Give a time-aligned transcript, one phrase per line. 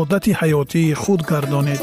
[0.00, 1.82] одати ҳаётии худ гардонед.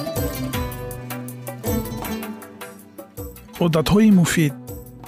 [3.66, 4.53] Одатҳои муфид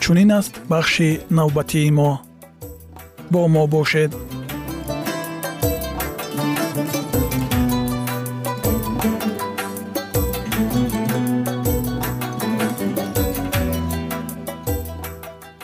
[0.01, 2.11] чунин аст бахши навбатии мо.
[3.31, 4.11] Бо мо бошед.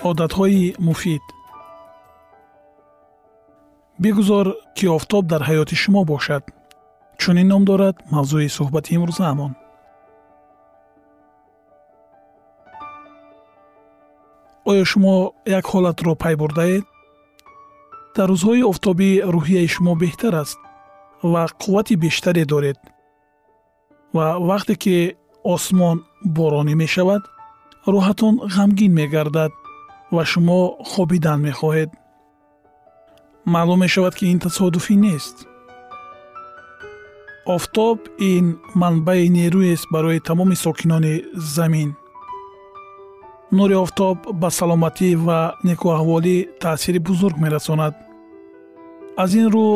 [0.09, 1.23] Одатҳои муфид.
[4.03, 4.47] Бигузор
[4.77, 6.43] ки офтоб дар ҳаёти шумо бошад
[7.21, 9.53] чунин ном дорад мавзӯи суҳбати имрӯзаамон
[14.69, 15.15] оё шумо
[15.57, 16.85] як ҳолатро пай бурдаед?
[18.15, 20.59] Дар рӯзҳои офтобӣ рӯҳияи шумо беҳтар аст
[21.31, 22.77] ва қуввати бештаре доред.
[24.15, 24.95] Ва вақте ки
[25.53, 25.97] осмон
[26.37, 27.23] боронӣ мешавад
[27.93, 29.51] рӯҳатон ғамгин мегардад
[30.15, 30.59] ва шумо
[30.91, 31.89] хобидан мехоҳед.
[33.53, 35.37] Маълум мешавад ки ин тасодуфӣ нест
[37.55, 37.97] офтоб
[38.33, 38.45] ин
[38.81, 41.15] манбаи нерӯест барои тамоми сокинони
[41.55, 41.89] замин.
[43.57, 47.93] Нури офтоб ба саломатӣ ва некуаҳволӣ таъсири бузург мерасонад.
[49.23, 49.67] Аз ин рӯ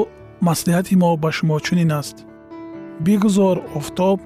[0.48, 2.18] маслиҳати мо ба шумо чунин аст.
[3.06, 4.20] Бигузор офтоб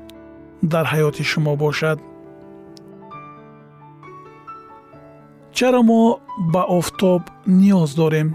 [0.71, 1.97] дар ҳаёти шумо бошад.
[5.57, 6.01] Чаро мо
[6.53, 7.21] ба офтоб
[7.59, 8.27] ниёз дорем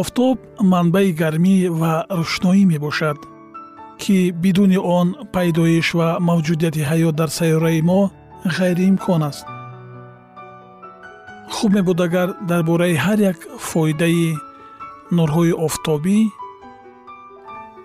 [0.00, 0.38] офтоб
[0.72, 3.18] манбаи гармӣ ва рӯшноӣ мебошад
[4.02, 8.00] ки бидуни он пайдоиш ва мавҷудияти ҳаёт дар сайёраи мо
[8.56, 9.46] ғайриимкон аст.
[11.54, 13.38] Хуб мебуд агар дар бораи ҳар як
[13.68, 14.28] фоидаи
[15.16, 16.18] нурҳои офтобӣ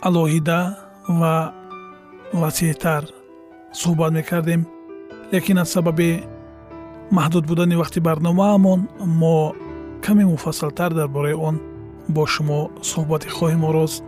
[0.08, 0.60] алоҳида
[1.20, 1.36] ва
[2.42, 3.04] васеътар
[3.82, 4.62] суҳбат мекардем.
[5.34, 6.10] Лекин аз сабаби
[7.18, 8.80] маҳдуд будани вақти барномаамон
[9.22, 9.38] мо
[10.06, 11.56] каме муфассалтар дар бораи он
[12.16, 12.60] бо шумо
[12.90, 14.04] суҳбате хоҳем орост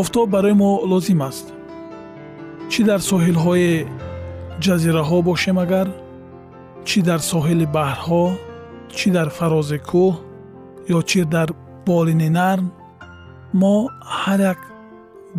[0.00, 1.46] офтоб барои мо лозим аст
[2.70, 3.72] чӣ дар соҳилҳои
[4.64, 5.88] ҷазираҳо бошем агар
[6.88, 8.24] чӣ дар соҳили баҳрҳо
[8.96, 10.14] чӣ дар фарози кӯҳ
[10.96, 11.48] ё чӣ дар
[11.88, 12.66] болини нарм
[13.60, 13.76] мо
[14.20, 14.60] ҳар як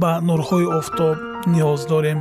[0.02, 1.18] ба нурҳои офтоб
[1.54, 2.20] ниёз дорем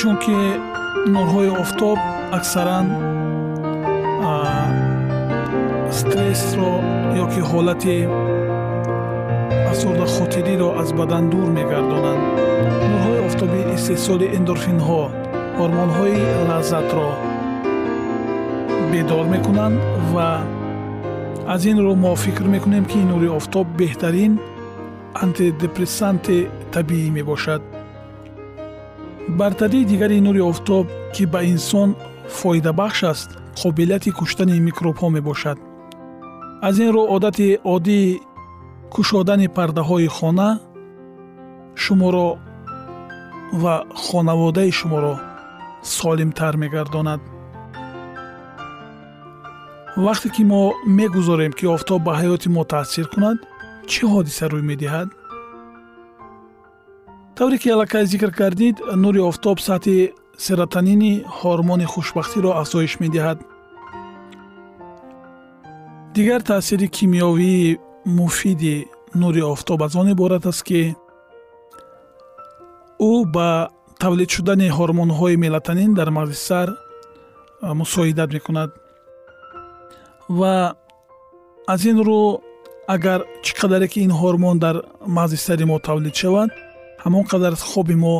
[0.00, 0.38] чунки
[1.14, 1.98] нурҳои офтоб
[2.38, 2.86] аксаран
[5.98, 6.72] стрессро
[7.24, 7.96] ёки ҳолати
[9.70, 12.22] афсурдахотириро аз бадан дур мегардонанд
[12.90, 15.02] нурҳои офтобӣ истеҳсоли эндорфинҳо
[15.58, 16.18] ҳормонҳои
[16.48, 17.08] лаззатро
[18.92, 19.76] бедор мекунанд
[20.12, 20.30] ва
[21.54, 24.32] аз ин рӯ мо фикр мекунем ки нури офтоб беҳтарин
[25.24, 26.38] антидепрессанти
[26.74, 27.62] табиӣ мебошад
[29.28, 31.94] бартарии дигари нури офтоб ки ба инсон
[32.28, 33.30] фоидабахш аст
[33.60, 35.58] қобилияти куштани микробҳо мебошад.
[36.62, 38.20] Аз ин рӯ одати оддии
[38.90, 40.50] кушодани пардаҳои хона
[41.74, 42.28] шуморо
[43.52, 45.14] ва хонаводаи шуморо
[45.82, 47.20] солимтар мегардонад.
[50.06, 53.38] Вақте ки мо мегузорем ки офтоб ба ҳаёти мо таъсир кунад
[53.90, 55.08] чӣ ҳодиса рӯй медиҳад
[57.38, 60.12] тавре ки аллакай зикр кардид нури офтоб сатҳи
[60.44, 63.38] серотонини ҳормони хушбахтиро афзоиш медиҳад.
[66.14, 67.78] Дигар таъсири кимиёвии
[68.18, 68.76] муфиди
[69.14, 70.82] нури офтоб аз он иборат аст ки
[73.10, 73.48] ӯ ба
[74.00, 76.68] тавлид шудани ҳормонҳои мелатонин дар мағзи сар
[77.80, 78.70] мусоидат мекунад.
[80.38, 80.54] Ва
[81.72, 82.22] аз ин рӯ
[82.94, 84.76] агар чӣ қадаре ки ин ҳормон дар
[85.16, 86.50] мағзи сари мо тавлид шавад
[87.08, 88.16] ҳамон қадар хоби мо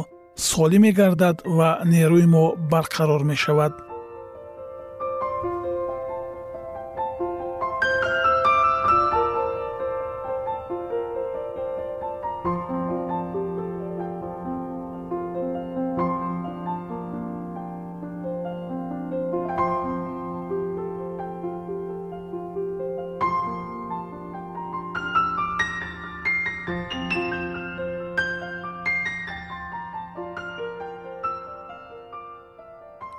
[0.51, 3.73] солим мегардад ва нерӯи мо барқарор мешавад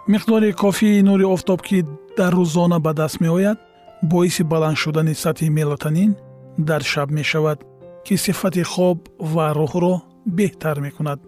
[0.10, 1.86] миқдори кофии нури офтоб ки
[2.18, 3.60] дар рӯзона ба даст меояд
[4.02, 6.12] боиси баланд шудани сатҳи мелатонин
[6.58, 7.60] дар шаб мешавад
[8.06, 8.98] ки сифати хоб
[9.34, 9.94] ва рӯҳро
[10.38, 11.20] беҳтар мекунад.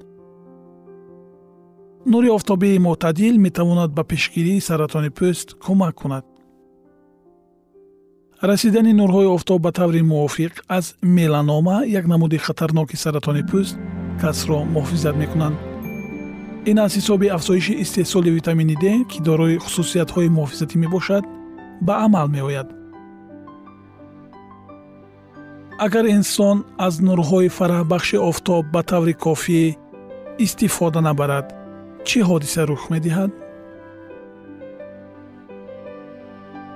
[2.11, 6.25] Нури офтобии мӯътадил метавонад ба пешгирии саратони пӯст кӯмак кунад.
[8.49, 13.75] Расидани нурҳои офтоб ба таври мувофиқ аз меланома як намуди хатарноки саратони пӯст
[14.21, 15.57] касро муҳофизат мекунанд
[16.65, 21.23] ин аз ҳисоби афзоиши истеҳсоли витамини д ки дорои хусусиятҳои муҳофизатӣ мебошад
[21.87, 22.67] ба амал меояд.
[25.85, 29.63] Агар инсон аз нурҳои фараҳбахши офтоб ба таври кофӣ
[30.45, 31.45] истифода набарад
[32.07, 33.31] чӣ ҳодиса рух медиҳад?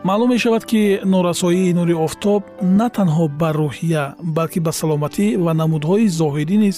[0.08, 0.82] Маълум мешавад ки
[1.14, 2.42] норасоии нури офтоб
[2.80, 4.04] на танҳо ба рӯҳия
[4.38, 6.78] балки ба саломатӣ ва намудҳои зоҳирӣ низ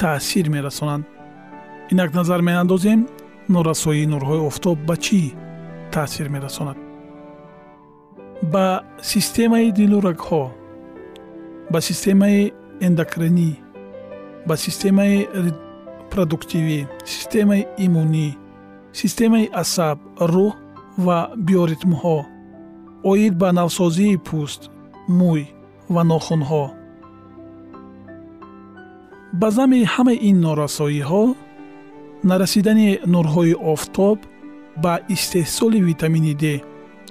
[0.00, 1.04] таъсир мерасонанд
[1.92, 3.00] инак назар меандозем
[3.48, 5.20] норасоии нурҳои офтоб ба чӣ
[5.92, 6.78] таъсир мерасонад?
[8.52, 8.66] Ба
[9.12, 10.44] системаи дилу рагҳо
[11.72, 12.52] ба системаи
[12.86, 13.50] эндокринӣ
[14.48, 15.16] ба системаи
[16.12, 16.80] продуктивӣ
[17.14, 18.28] системаи имунӣ
[19.00, 19.98] системаи асаб
[20.32, 20.52] рӯҳ
[21.06, 22.18] ва биоритмҳо
[23.10, 24.62] оид ба навсозии пӯст
[25.18, 25.42] мӯй
[25.94, 26.64] ва нохунҳо.
[29.40, 31.24] Ба зами ҳамаи ин норасоиҳо
[32.24, 34.18] нарасидани нурҳои офтоб
[34.82, 36.44] ба истеҳсоли витамини д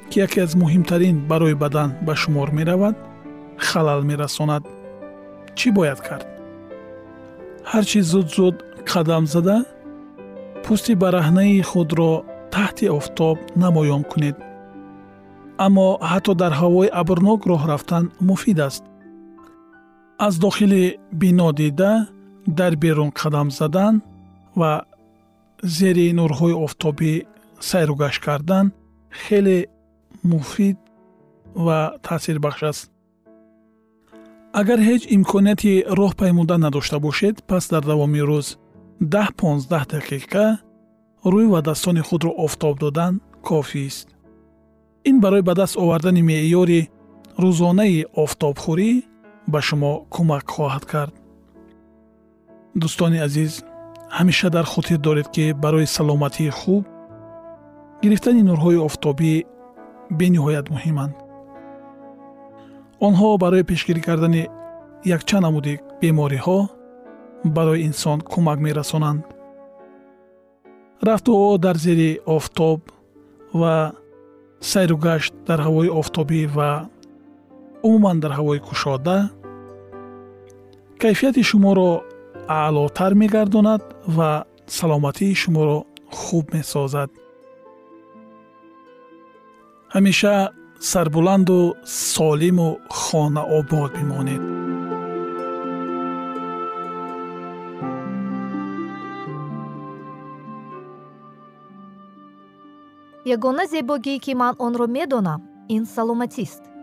[0.10, 2.96] ки яке аз муҳимтарин барои бадан ба шумор меравад
[3.58, 4.64] халал мерасонад.
[5.58, 6.28] Чӣ бояд кард?
[7.72, 8.56] Ҳарчи зуд зуд
[8.92, 9.58] қадам зада
[10.64, 12.12] пӯсти бараҳнаи худро
[12.54, 14.38] таҳти офтоб намоён кунед.
[15.66, 18.84] Аммо ҳатто дар ҳавои абрнок роҳ рафтан муфид аст.
[20.26, 20.84] Аз дохили
[21.22, 21.94] бино дида
[22.60, 23.94] дар берун қадам задан
[24.60, 24.72] ва
[25.64, 27.14] зери нурҳои офтобӣ
[27.70, 28.66] сайру гашт кардан
[29.24, 29.60] хеле
[30.32, 30.78] муфид
[31.66, 32.92] ва таъсирбахш аст.
[34.60, 38.48] Агар ҳеҷ имконияти роҳ паймуда надошта бошед пас дар давоми рӯз
[39.14, 40.46] даҳ понздаҳ дақиқа
[41.34, 43.14] рӯй ва daстони худро офтоб додан
[43.50, 44.08] кофист
[45.10, 46.82] ин барои ба даст овардани меъёри
[47.44, 48.92] рӯзонаи офтобхӯрӣ
[49.52, 51.14] ба шумо кӯмак хоҳад кард.
[52.82, 53.54] Дӯстони азиз
[54.10, 56.84] ҳамеша дар хотир доред ки барои саломатии хуб
[58.02, 59.34] гирифтани нурҳои офтобӣ
[60.20, 61.14] бениҳоят муҳиманд.
[63.08, 64.44] Онҳо барои пешгирӣ кардани
[65.16, 66.60] якчанд намуди бемориҳо
[67.56, 69.22] барои инсон кӯмак мерасонанд.
[71.08, 72.80] Рафту дар зери офтоб
[73.60, 73.76] ва
[74.72, 76.70] сайругашт дар ҳавои офтобӣ ва
[77.88, 79.18] умуман дар ҳавои кушода
[81.02, 81.90] кайфияти шуморо
[82.48, 87.10] аълотар мегардонад ва саломатии шуморо хуб месозад.
[89.96, 90.36] Ҳамеша
[90.80, 94.44] сарбуланду солиму хонаобод бимонед.
[103.36, 105.42] Ягона зебогӣ ки ман онро медонам
[105.76, 106.75] ин саломатист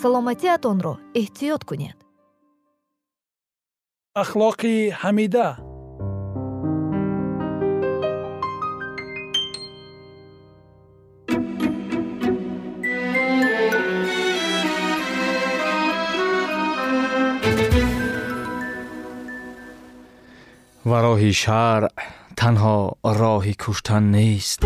[0.00, 1.98] саломатиатонро эҳтиёт кунед.
[4.22, 5.48] Ахлоқи ҳамида.
[20.88, 21.88] Ва роҳи шаръ
[22.40, 22.78] танҳо
[23.20, 24.60] роҳи куштан нест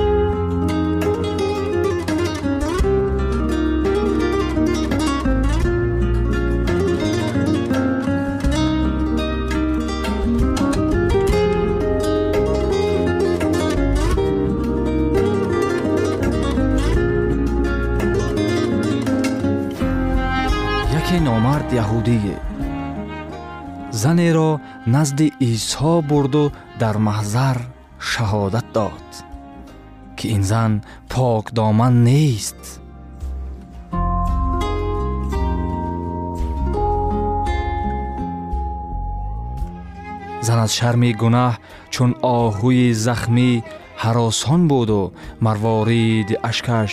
[22.13, 22.39] номард яҳудие
[23.91, 26.45] занеро назди исо бурду
[26.81, 27.59] дар маҳзар
[28.11, 29.09] шаҳодат дод
[30.17, 30.73] ки ин зан
[31.09, 32.61] покдоман нест
[40.47, 41.53] зан аз шарми гунаҳ
[41.95, 43.51] чун оҳуи захмӣ
[44.03, 45.01] ҳаросон буду
[45.47, 46.91] марвориди ашкаш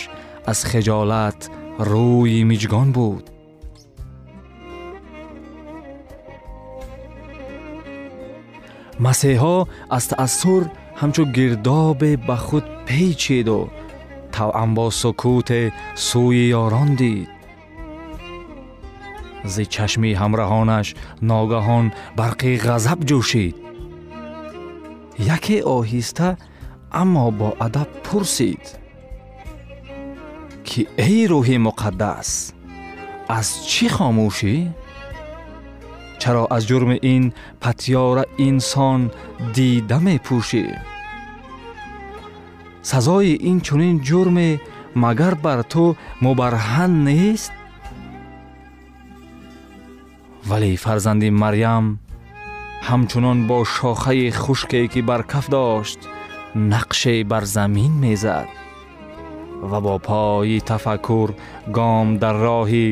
[0.50, 1.40] аз хиҷолат
[1.90, 3.24] рӯи миҷгон буд
[9.04, 9.56] масеҳо
[9.96, 10.62] аз таассур
[11.00, 13.60] ҳамчун гирдобе ба худ пейчиду
[14.34, 15.62] тавъан бо сукуте
[16.06, 17.30] сӯи ёрон дид.
[19.52, 20.88] зи чашми ҳамраҳонаш
[21.30, 21.86] ногаҳон
[22.18, 23.54] барқи ғазаб ҷӯшид.
[25.36, 26.28] яке оҳиста
[27.02, 28.64] аммо боадаб пурсид.
[30.66, 32.30] ки эй рӯҳи муқаддас
[33.38, 34.54] аз чӣ хомӯшӣ
[36.22, 37.24] чаро аз ҷурми ин
[37.62, 39.00] патёра инсон
[39.54, 40.64] дида мепӯшӣ
[42.90, 44.48] сазои инчунин ҷурме
[45.02, 45.84] магар бар ту
[46.24, 47.52] мубарҳан нест
[50.50, 51.84] вале фарзанди марьям
[52.88, 56.00] ҳамчунон бо шохаи хушке ки бар каф дошт
[56.72, 58.48] нақше бар замин мезад
[59.70, 61.28] ва бо пои тафаккур
[61.76, 62.86] гом дар роҳи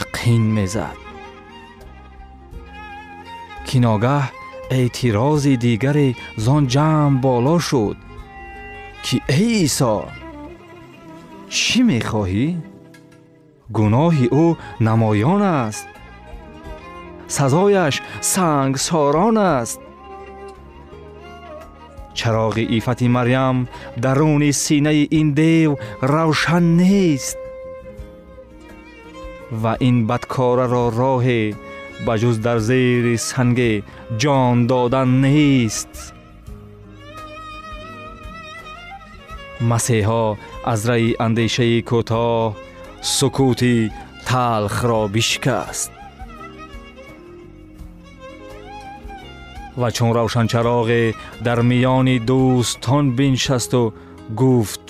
[0.00, 1.07] яқин мезад
[3.68, 4.24] ки ногаҳ
[4.78, 6.08] эътирози дигаре
[6.44, 7.96] зон ҷамъ боло шуд
[9.04, 9.96] ки эй исо
[11.56, 12.46] чӣ мехоҳӣ
[13.76, 14.46] гуноҳи ӯ
[14.86, 15.86] намоён аст
[17.36, 17.94] сазояш
[18.32, 19.80] сангсорон аст
[22.18, 23.56] чароғи ифати марьям
[24.04, 25.70] даруни синаи ин дев
[26.12, 27.38] равшан нест
[29.62, 31.42] ва ин бадкораро роҳе
[32.05, 33.73] ба ҷуз дар зери санге
[34.21, 35.93] ҷон додан нест
[39.71, 40.25] масеҳо
[40.73, 42.53] аз раи андешаи кӯтоҳ
[43.17, 43.77] сукути
[44.29, 45.91] талхро бишикаст
[49.81, 51.03] ва чун равшанчароғе
[51.45, 53.83] дар миёни дӯстон биншасту
[54.41, 54.87] гуфт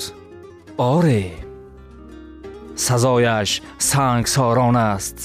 [0.94, 1.25] оре
[2.86, 3.50] сазояш
[3.90, 5.20] сангсорон аст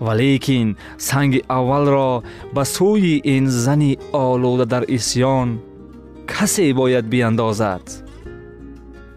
[0.00, 2.22] Валекин санги аввалро
[2.54, 5.48] ба сӯи ин зани олуда дар исьён
[6.32, 7.84] касе бояд биандозад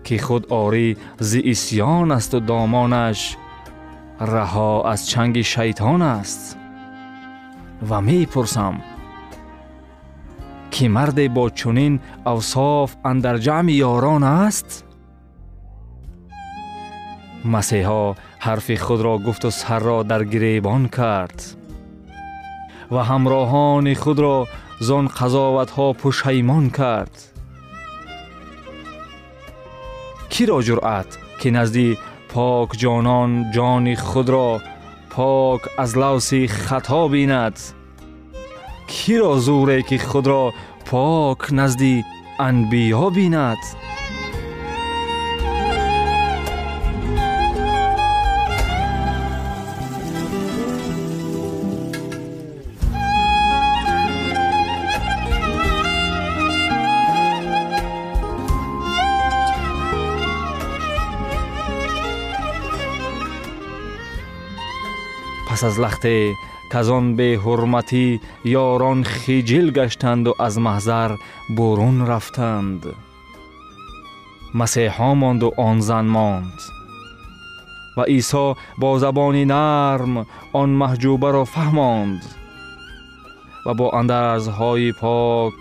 [0.06, 0.90] ки худ орӣ
[1.30, 3.20] зи исьён асту домонаш
[4.34, 6.42] раҳо аз чанги шайтон аст
[7.90, 8.76] ва мепурсам
[10.74, 11.94] ки марде бо чунин
[12.32, 14.70] авсоф андар ҷамъи ёрон аст
[17.54, 18.04] масеҳо
[18.46, 21.40] ҳарфи худро гуфту сарро дар гиребон кард.
[22.94, 24.38] ва ҳамроҳони худро
[24.88, 27.16] зон қазоватҳо пушаймон кард.
[30.32, 31.88] киро ҷуръат ки назди
[32.32, 34.50] покҷонон ҷони худро
[35.14, 37.58] пок аз лавси хато бинад?
[38.92, 40.44] киро зӯре ки худро
[40.90, 41.96] пок назди
[42.48, 43.62] анбиё бинад
[65.62, 66.34] пас аз лахте
[66.72, 68.08] каз он беҳурматӣ
[68.66, 71.12] ёрон хиҷил гаштанду аз маҳзар
[71.58, 72.82] бурун рафтанд.
[74.60, 76.58] Масеҳо монду он зан монд.
[77.98, 78.46] Ва исо
[78.82, 80.14] бо забони нарм
[80.62, 82.22] он маҳҷубаро фаҳмонд
[83.66, 85.58] ва бо андазҳои пок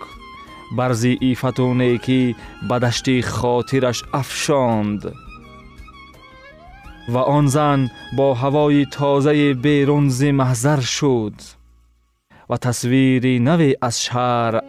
[0.77, 2.21] бар зиифату некӣ
[2.69, 5.01] ба дашти хотираш афшонд
[7.13, 7.81] ва он зан
[8.17, 11.37] бо ҳавои тозаи берун зи маҳзар шуд
[12.49, 14.61] ва тасвири наве аз шаръ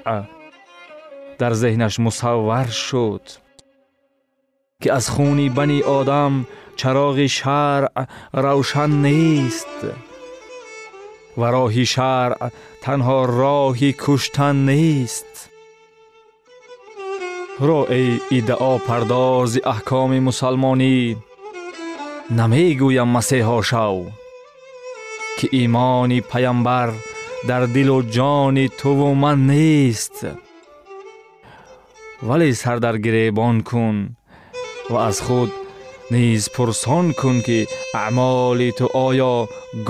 [1.40, 3.24] дар зеҳнаш мусаввар шуд
[4.80, 6.34] ки аз хуни бани одам
[6.80, 7.88] чароғи шаръ
[8.44, 9.78] равшан нест
[11.38, 12.36] ва роҳи шаръ
[12.84, 15.32] танҳо роҳи куштан нест
[17.66, 20.96] ро эй иддаопардози аҳкоми мусалмонӣ
[22.38, 23.96] намегӯям масеҳо шав
[25.38, 26.90] ки имони паямбар
[27.48, 30.16] дар дилу ҷони туву ман нест.
[32.22, 33.96] Вале сар дар гиребон кун
[34.92, 35.50] ва аз худ
[36.12, 37.58] низ пурсон кун ки
[38.04, 39.34] аъмоли ту оё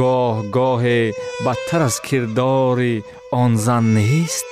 [0.01, 1.01] гоҳ гоҳе
[1.45, 2.95] бадтар аз кирдори
[3.43, 4.52] он зан нест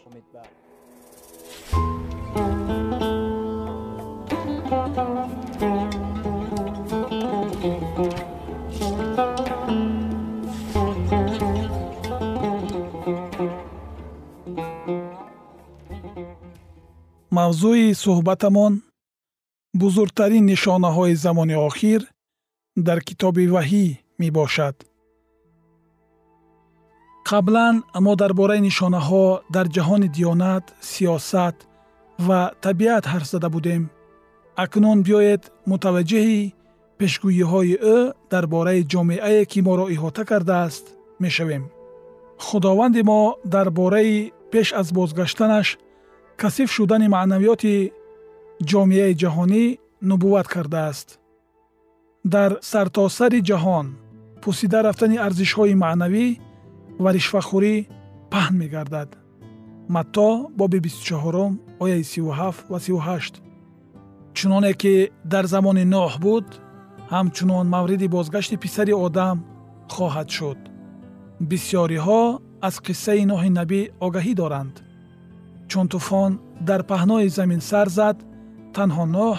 [17.37, 18.73] Мавзӯи суҳбатамон
[19.81, 22.01] бузургтарин нишонаҳои замони охир
[22.87, 23.85] дар китоби ваҳӣ
[24.21, 24.75] мебошад.
[27.29, 31.55] Қаблан мо дар бораи нишонаҳо дар ҷаҳони диёнат сиёсат
[32.27, 33.81] ва табиат ҳарф зада будем
[34.63, 36.41] акнун биёед мутаваҷҷиҳи
[36.97, 37.97] пешгӯиҳои ӯ
[38.31, 40.85] дар бораи ҷомеае ки моро иҳота кардааст
[41.23, 41.63] мешавем.
[42.45, 43.21] Худованди мо
[43.53, 44.15] дар бораи
[44.51, 45.67] пеш аз бозгаштанаш
[46.41, 47.75] касиф шудани маънавиёти
[48.69, 49.63] ҷомеаи ҷаҳонӣ
[50.09, 51.07] нубувват кардааст.
[52.33, 53.87] Дар сартосари ҷаҳон
[54.41, 56.25] пусида рафтани арзишҳои маънавӣ
[57.03, 57.75] ва ришвахӯрӣ
[58.31, 59.09] паҳн мегардад.
[59.95, 63.50] Матто боби 24 ояи 37 ва 38
[64.37, 64.93] чуноне ки
[65.33, 66.47] дар замони ноҳ буд
[67.13, 69.37] ҳамчунон мавриди бозгашти писари одам
[69.93, 70.59] хоҳад шуд.
[71.49, 72.21] Бисьёриҳо
[72.67, 74.75] аз қиссаи ноҳи набӣ огаҳӣ доранд.
[75.69, 76.31] Чун тӯфон
[76.67, 78.17] дар паҳнои замин сар зад
[78.75, 79.37] танҳо ноҳ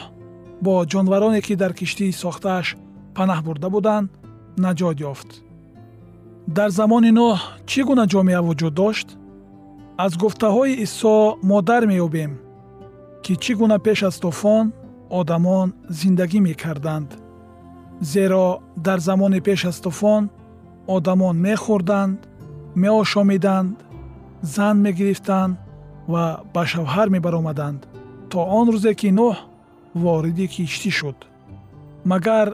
[0.64, 2.66] бо ҷонвароне ки дар киштии сохтааш
[3.16, 4.08] панаҳ бурда буданд
[4.64, 5.30] наҷот ёфт.
[6.56, 7.38] Дар замони ноҳ
[7.70, 9.08] чӣ гуна ҷомеа вуҷуд дошт?
[10.04, 11.16] Аз гуфтаҳои исо
[11.48, 12.32] мо дар меёбем
[13.24, 14.66] ки чӣ гуна пеш аз тӯфон
[15.18, 17.10] одамон зиндагӣ мекарданд.
[18.12, 18.46] Зеро
[18.86, 20.22] дар замони пеш аз тӯфон
[20.96, 22.18] одамон мехӯрданд
[22.82, 23.76] меошомиданд
[24.54, 25.54] зан мегирифтанд
[26.12, 27.80] ва ба шавҳар мебаромаданд
[28.30, 29.36] то он рӯзе ки нӯҳ
[30.02, 31.18] вориди киштӣ шуд.
[32.10, 32.48] Магар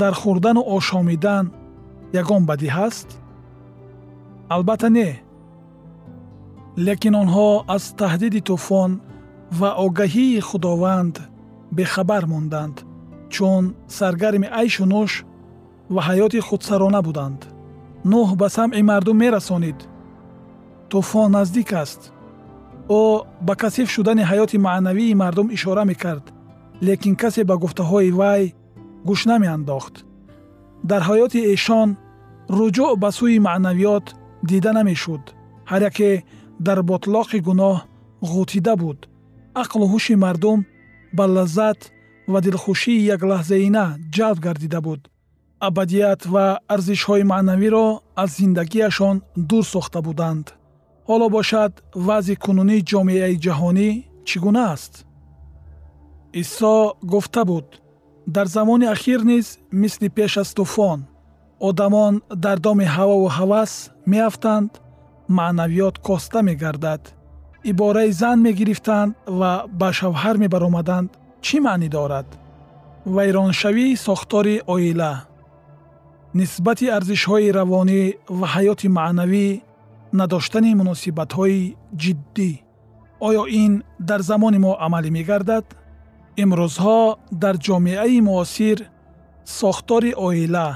[0.00, 1.44] дар хӯрдану ошомидан
[2.20, 3.08] ягон бадӣ ҳаст?
[4.54, 5.10] Албатта не.
[6.86, 8.90] Лекин онҳо аз таҳдиди тӯфон
[9.58, 11.14] ва огаҳии худованд
[11.76, 12.76] бехабар монданд
[13.34, 13.64] чун
[13.96, 15.12] саргарми айшу нӯш
[15.94, 17.40] ва ҳаёти худсарона буданд.
[18.10, 19.78] Нӯҳ ба самъи мардум мерасонид.
[20.90, 22.00] Тӯфон наздик аст.
[23.00, 23.02] Ӯ
[23.46, 26.24] ба касиф шудани ҳаёти маънавии мардум ишора мекард
[26.86, 28.42] лекин касе ба гуфтаҳои вай
[29.08, 29.94] гӯш намеандохт.
[30.90, 31.88] Дар ҳаёти эшон
[32.58, 34.06] руҷӯъ ба сӯи маънавиёт
[34.48, 35.24] дида намешуд
[35.70, 36.10] ҳар яке
[36.66, 37.76] дар ботлоқи гуноҳ
[38.32, 38.98] ғутида буд.
[39.62, 40.58] Ақлу ҳуши мардум
[41.16, 41.80] ба лаззат
[42.32, 45.00] ва дилхушии яклаҳзаина ҷалб гардида буд.
[45.68, 47.86] Абадият ва арзишҳои маънавиро
[48.22, 49.16] аз зиндагиашон
[49.48, 50.46] дур сохта буданд.
[51.08, 51.72] Ҳоло бошад
[52.06, 53.90] вазъи кунунии ҷомеаи ҷаҳонӣ
[54.28, 54.92] чӣ гуна аст?
[56.42, 56.74] Исо
[57.12, 57.66] гуфта буд.
[58.34, 59.46] Дар замони ахир низ
[59.82, 61.00] мисли пеш аз тӯфон
[61.68, 63.72] одамон дар доми ҳавову ҳавас
[64.12, 64.70] меафтанд
[65.38, 67.02] маънавиёт коста мегардад
[67.70, 71.10] ибораи зан мегирифтанд ва ба шавҳар мебаромаданд
[71.44, 72.28] чӣ маънӣ дорад
[73.16, 75.12] вайроншавии сохтори оила
[76.38, 78.02] нисбати арзишҳои равонӣ
[78.38, 79.48] ва ҳаёти маънавӣ
[80.20, 81.62] надоштани муносибатҳои
[82.02, 82.50] ҷиддӣ
[83.28, 83.72] оё ин
[84.08, 85.66] дар замони мо амалӣ мегардад
[86.42, 87.00] имрӯзҳо
[87.42, 88.78] дар ҷомеаи муосир
[89.60, 90.68] сохтори оила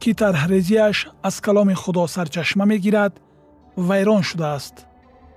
[0.00, 0.96] ки тарҳрезиаш
[1.28, 3.12] аз каломи худо сарчашма мегирад
[3.88, 4.76] вайрон шудааст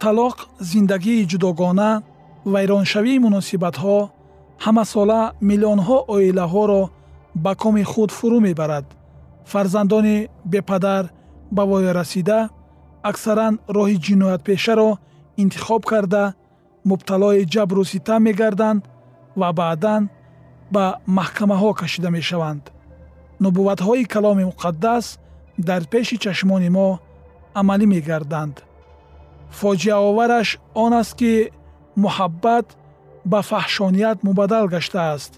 [0.03, 0.37] талоқ
[0.71, 1.89] зиндагии ҷудогона
[2.53, 3.97] вайроншавии муносибатҳо
[4.65, 6.81] ҳамасола миллионҳо оилаҳоро
[7.43, 8.85] ба коми худ фурӯ мебарад.
[9.51, 10.17] Фарзандони
[10.53, 11.03] бепадар
[11.55, 12.39] ба воярасида
[13.09, 14.89] аксаран роҳи ҷиноятпешаро
[15.43, 16.23] интихоб карда
[16.89, 18.81] мубталои ҷабру ситам мегарданд
[19.39, 20.03] ва баъдан
[20.75, 20.85] ба
[21.17, 22.63] маҳкамаҳо кашида мешаванд.
[23.43, 25.05] Нубувватҳои каломи муқаддас
[25.67, 26.87] дар пеши чашмони мо
[27.59, 28.55] амалӣ мегарданд
[29.59, 30.49] фоҷиаовараш
[30.83, 31.33] он аст ки
[32.03, 32.67] муҳаббат
[33.31, 35.31] ба фаҳшоният мубаддал гаштааст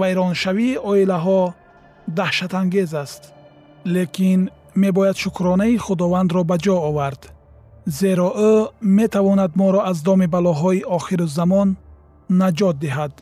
[0.00, 1.42] вайроншавии оилаҳо
[2.18, 3.22] даҳшатангез аст.
[3.94, 4.40] Лекин
[4.84, 7.22] мебояд шукронаи худовандро ба ҷо овард
[8.00, 8.52] зеро ӯ
[8.98, 11.68] метавонад моро аз доми балоҳои охирузамон
[12.40, 13.12] наҷот диҳад.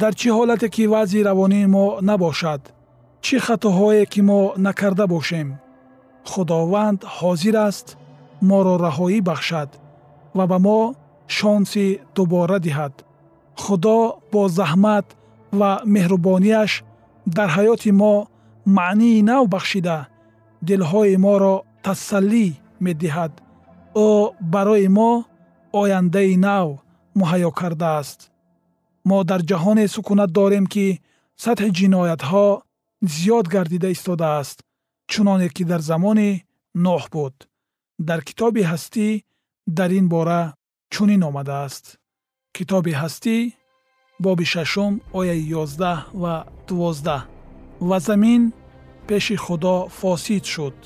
[0.00, 2.62] Дар чӣ ҳолате ки вазъи равонии мо набошад
[3.24, 5.48] чӣ хатоҳое ки мо накарда бошем?
[6.30, 7.86] Худованд ҳозир аст
[8.50, 9.70] моро раҳоӣ бахшад
[10.36, 10.80] ва ба мо
[11.36, 12.94] шонси дубора диҳад.
[13.62, 13.98] Худо
[14.32, 15.06] бо заҳмат
[15.58, 16.72] ва меҳрубонияш
[17.36, 18.14] дар ҳаёти мо
[18.78, 19.98] маънии нав бахшида
[20.68, 21.54] дилҳои моро
[21.84, 22.46] тасаллӣ
[22.86, 23.32] медиҳад.
[24.08, 24.10] Ӯ
[24.52, 25.10] барои мо
[25.80, 26.68] ояндаи нав
[27.18, 28.18] муҳайё кардааст.
[29.08, 30.86] Мо дар ҷаҳоне сукунат дорем ки
[31.44, 32.46] сатҳи ҷиноятҳо
[33.14, 34.58] зиёд гардида истодааст
[35.10, 36.30] чуноне ки дар замони
[36.84, 37.34] ноҳ буд
[37.98, 39.24] дар китоби ҳастӣ
[39.78, 40.42] дар ин бора
[40.92, 41.84] чунин омадааст.
[42.56, 43.36] Китоби ҳастӣ
[44.24, 46.34] боби шашум ояи ёздаҳ ва
[46.66, 47.22] дувоздаҳ.
[47.88, 48.42] Ва замин
[49.08, 50.76] пеши худо фосид шуд.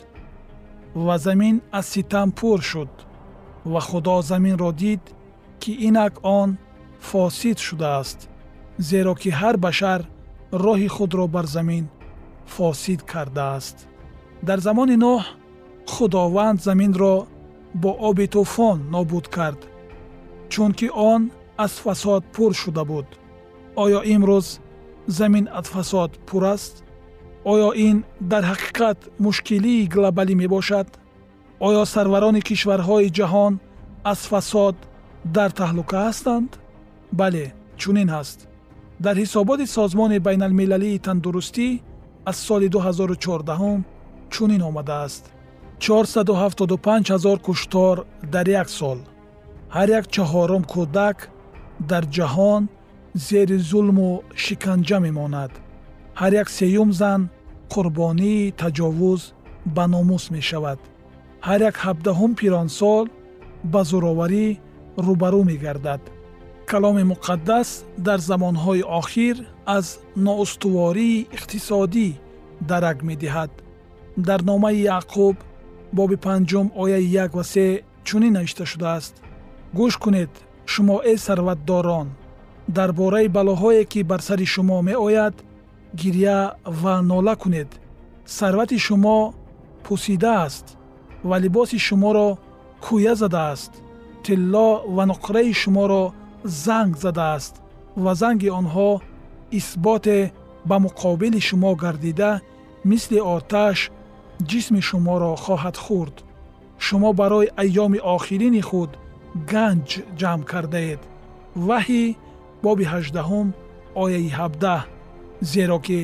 [1.07, 2.93] Ва замин аз ситам пур шуд.
[3.73, 5.03] Ва худо заминро дид
[5.61, 6.51] ки инак он
[7.09, 8.19] фосид шудааст.
[8.89, 10.01] Зеро ки ҳар башар
[10.65, 11.85] роҳи худро бар замин
[12.55, 13.77] фосид кардааст.
[14.47, 15.23] Дар замони ноҳ
[15.95, 17.15] худованд заминро
[17.83, 19.61] бо оби тӯфон нобуд кард
[20.53, 23.07] чунки он аз фасод пур шуда буд.
[23.77, 24.47] Оё имрӯз
[25.07, 26.75] замин аз фасод пур аст?
[27.45, 30.89] Оё ин дар ҳақиқат мушкилии глобалӣ мебошад?
[31.67, 33.55] Оё сарварони кишварҳои ҷаҳон
[34.13, 34.77] аз фасод
[35.37, 36.51] дар таҳлука ҳастанд?
[37.21, 37.47] Бале
[37.81, 38.39] чунин ҳаст.
[39.05, 41.69] Дар ҳисоботи созмони байналмилалии тандурустӣ
[42.31, 43.85] аз соли 2014
[44.31, 45.25] чунин омадааст
[45.81, 47.97] 475 ҳазор куштор
[48.33, 48.99] дар як сол.
[49.77, 51.17] Ҳар як чаҳорум кӯдак
[51.91, 52.63] дар ҷаҳон
[53.27, 54.11] зери зулму
[54.43, 55.53] шиканҷа мемонад.
[56.21, 57.21] Ҳар як сеюм зан
[57.73, 59.23] қурбонии таҷовуз
[59.77, 60.79] ба номус мешавад.
[61.47, 63.05] Ҳар як ҳабдаҳум пиронсол
[63.73, 64.47] ба зӯроварӣ
[65.07, 66.03] рӯбарӯ мегардад.
[66.71, 67.69] Каломи муқаддас
[68.07, 69.37] дар замонҳои охир
[69.77, 69.87] аз
[70.27, 72.09] ноустувории иқтисодӣ
[72.71, 73.51] дарак медиҳад.
[74.29, 75.37] Дар номаи яъқуб
[75.93, 79.15] боби панҷум ояи як ва се чунин навишта шудааст.
[79.79, 80.33] гӯш кунед
[80.73, 82.09] шумо э сарватдорон.
[82.77, 85.35] дар бораи балоҳое ки бар сари шумо меояд
[86.01, 87.71] гирья ва нола кунед.
[88.27, 89.35] сарвати шумо
[89.85, 90.67] пусидааст
[91.25, 92.29] ва либоси шуморо
[92.85, 93.73] кӯя задааст
[94.25, 96.05] тилло ва нуқраи шуморо
[96.65, 97.55] занг задааст
[98.05, 98.91] ва занги онҳо
[99.59, 100.33] исботе
[100.69, 102.41] ба муқобили шумо гардида
[102.91, 103.79] мисли оташ
[104.51, 106.17] ҷисми шуморо хоҳад хӯрд
[106.87, 108.91] шумо барои айёми охирини худ
[109.53, 109.89] ганҷ
[110.21, 111.01] ҷамъ кардаед
[111.67, 112.05] ваҳӣ
[112.65, 113.49] боби ҳаждаҳум
[114.03, 114.83] ояи ҳабдаҳ
[115.53, 116.01] зеро ки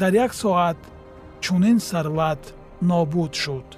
[0.00, 0.78] дар як соат
[1.44, 2.42] чунин сарват
[2.90, 3.68] нобуд шуд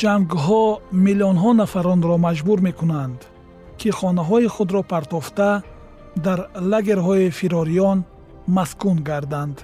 [0.00, 0.64] ҷангҳо
[1.06, 3.20] миллионҳо нафаронро маҷбур мекунанд
[3.80, 5.50] ки хонаҳои худро партофта
[6.26, 6.38] дар
[6.72, 7.98] лагерҳои фирориён
[8.56, 9.56] маскун гарданд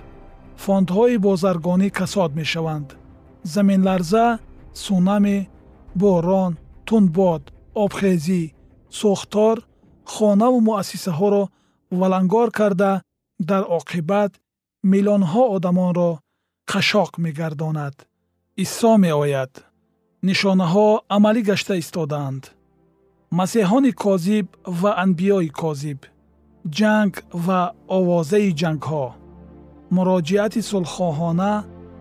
[0.64, 2.88] фондҳои бозаргонӣ касод мешаванд
[3.54, 4.26] заминларза
[4.84, 5.38] сунамӣ
[6.00, 6.52] борон
[6.86, 7.42] тунбод
[7.82, 8.42] обхезӣ
[8.98, 9.56] сӯхтор
[10.12, 11.44] хонаву муассисаҳоро
[12.00, 12.92] валангор карда
[13.50, 14.32] дар оқибат
[14.92, 16.10] миллионҳо одамонро
[16.70, 17.94] қашоқ мегардонад.
[18.64, 19.52] Исо меояд.
[20.28, 22.42] Нишонаҳо амалӣ гашта истодаанд.
[23.38, 24.46] Масеҳони козиб
[24.80, 26.00] ва анбиёи козиб
[26.78, 27.14] ҷанг
[27.46, 27.60] ва
[27.98, 29.06] овозаи ҷангҳо.
[29.96, 31.52] Муроҷиати сулҳхоҳона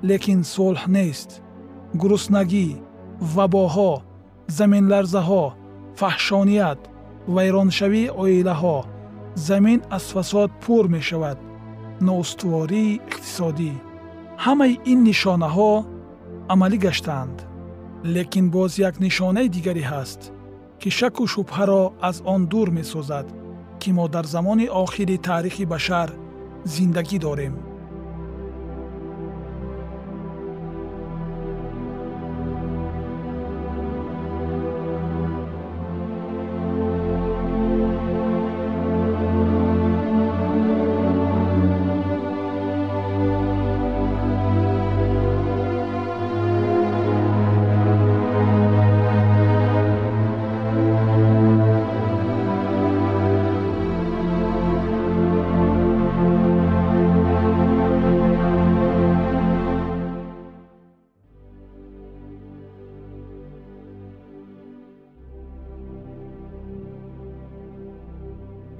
[0.04, 1.30] лекин сулҳ нест.
[2.02, 2.68] Гуруснагӣ
[3.36, 3.94] вабоҳо
[4.58, 5.44] заминларзаҳо
[6.00, 6.80] фаҳшоният
[7.36, 8.78] вайроншавии оилаҳо
[9.48, 11.38] замин аз фасод пур мешавад.
[12.08, 13.74] Ноустувории иқтисодӣ.
[14.46, 15.72] Ҳамаи ин нишонаҳо
[16.54, 17.38] амалӣ гаштаанд.
[18.16, 20.22] Лекин боз як нишонаи дигаре ҳаст
[20.82, 23.28] ки шаку шубҳаро аз он дур месозад
[23.80, 26.10] ки мо дар замони охири таърихи башар
[26.74, 27.54] зиндагӣ дорем